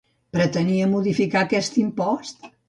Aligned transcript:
Pretenia 0.37 0.87
modificar 0.93 1.45
aquest 1.47 1.79
impost? 1.83 2.51